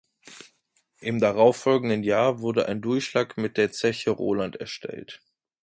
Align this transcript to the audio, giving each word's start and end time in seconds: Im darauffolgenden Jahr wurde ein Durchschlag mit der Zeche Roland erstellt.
Im 0.99 1.19
darauffolgenden 1.19 2.01
Jahr 2.01 2.39
wurde 2.41 2.65
ein 2.65 2.81
Durchschlag 2.81 3.37
mit 3.37 3.55
der 3.55 3.71
Zeche 3.71 4.09
Roland 4.09 4.55
erstellt. 4.55 5.21